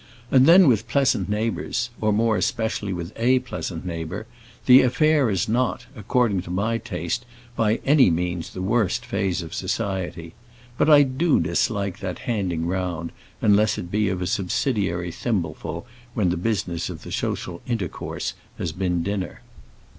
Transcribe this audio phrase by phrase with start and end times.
[0.31, 4.25] And then with pleasant neighbours, or more especially with a pleasant neighbour,
[4.65, 7.23] the affair is not, according to my taste,
[7.55, 10.33] by any means the worst phase of society.
[10.75, 13.11] But I do dislike that handing round,
[13.43, 18.71] unless it be of a subsidiary thimbleful when the business of the social intercourse has
[18.71, 19.41] been dinner.